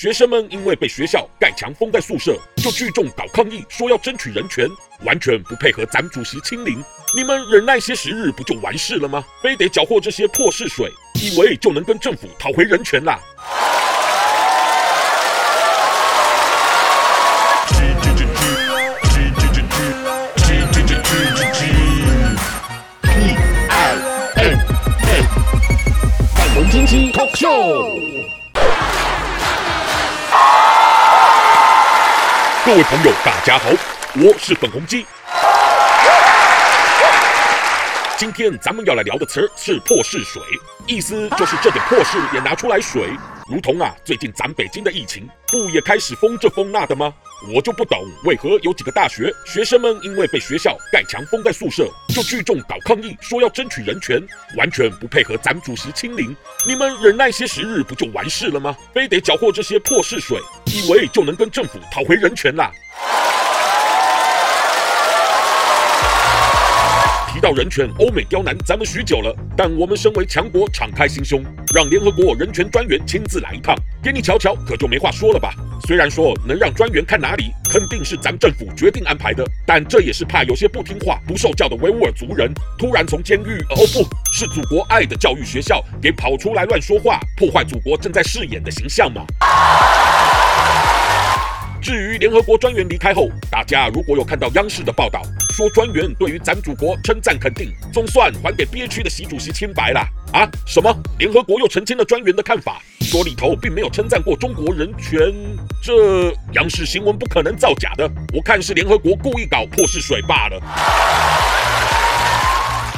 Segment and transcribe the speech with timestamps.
[0.00, 4.64] 学生们因为被学校盖墙封在宿舍，就聚众搞抗议，说要争取人权，
[5.04, 6.80] 完全不配合咱们主席亲临。
[7.16, 9.24] 你们忍耐些时日不就完事了吗？
[9.42, 13.18] 非得搅和这些破试水，以为就能跟政府讨回人权啦？
[32.68, 33.70] 各位朋友，大家好，
[34.16, 35.06] 我是粉红鸡。
[38.18, 40.42] 今天咱们要来聊的词儿是破事水，
[40.86, 43.08] 意思就是这点破事也拿出来水，
[43.48, 47.14] 如同啊，最近咱北京的疫情不也开始封这封那的吗？
[47.54, 54.20] 我就不懂为何有几个大学学生们因为被学校盖墙封在宿舍，就聚众搞抗议，说要争取人权，
[54.56, 56.36] 完全不配合咱主席亲临。
[56.66, 58.76] 你们忍耐些时日不就完事了吗？
[58.92, 62.70] 非得搅和这些破事水，以为就能跟政府讨回人权啦？
[67.48, 71.42] 到人权，欧美刁难咱们许久了，但我们身为强国，敞开心胸，
[71.74, 75.54] 让联合国人权专员亲自来一趟，给你瞧瞧，可就没话说了吧？
[75.86, 89.24] 虽然说能让专员看哪里，肯定是咱们政府决定安排的，但这也是怕有些不听话、不受教的维吾尔族人突然从监狱，哦不是祖国爱的教育学校给跑出来乱说话，破坏祖国正在饰演的形象嘛。
[92.18, 100.00] 联合国专员离开后，大家如果有看到央视的报道，说专员对于咱祖国称赞肯定，总算还给憋屈的习主席清白了
[100.32, 100.48] 啊？
[100.66, 100.92] 什么？
[101.18, 105.20] 联合国又澄清了专员的看法，说里头并没有称赞过中国人权，
[105.80, 110.60] 这央视新闻不可能造假的，我看是联合国故意搞破事水罢了。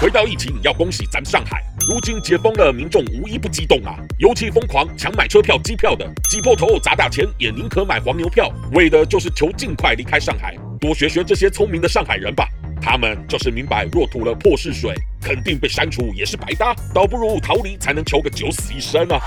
[0.00, 3.98] 回到疫情，要恭喜咱上海，如今解封了，民众无一不激动啊！
[4.18, 10.56] 尤其疯狂抢买车票、机票的，挤破头砸大钱也宁可买黄牛票，为的就是求尽快离开上海。
[10.80, 12.48] 多学学这些聪明的上海人吧，
[12.80, 19.20] 他们就是明白，若吐了破事水，肯定被删除也是白搭，倒不如逃离才能求个九死一生啊！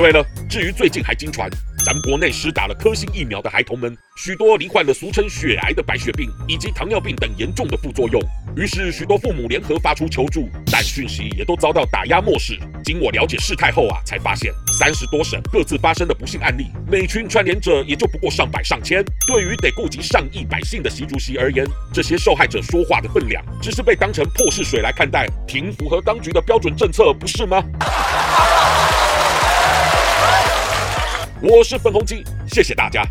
[0.00, 1.46] 对了，至于最近还经传。
[1.84, 8.18] 咱们国内施打了科兴疫苗的孩童们，许多罹患了俗称血癌的白血病以及糖尿病等严重的副作用。
[8.56, 12.58] 于是许多父母联合发出求助，但讯息也都遭到打压漠视。
[12.82, 19.04] 经我了解事态后啊，才发现三十多省各自发生的不幸案例，每群串联者也就不过上百上千。
[19.26, 27.62] 对于得顾及上亿百姓的习主席而言，这些受害者说话的分量，只是被当成破事水来看待，挺符合当局的标准政策，不是吗？
[31.42, 33.02] 我是粉红鸡，谢谢大家。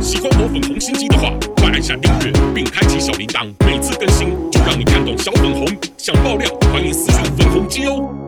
[0.00, 5.66] 喜欢我粉红心机的话，快按下订阅并开启小铃铛，每次更新就让你看懂小粉红。
[5.96, 8.27] 想爆料，欢迎私信粉红鸡哦。